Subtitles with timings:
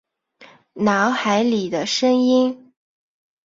[0.73, 2.73] 脑海里的声音